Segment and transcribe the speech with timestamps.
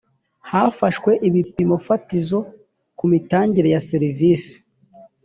[0.51, 2.39] hafashwe ibipimo fatizo
[2.97, 4.55] ku mitangire ya serivisi.